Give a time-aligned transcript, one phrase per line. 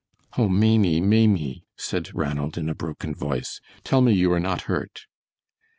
[0.35, 5.01] "Oh, Maimie, Maimie," said Ranald, in a broken voice, "tell me you are not hurt."